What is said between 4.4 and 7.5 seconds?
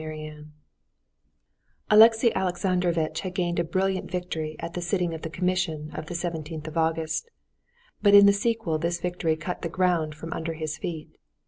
at the sitting of the Commission of the 17th of August,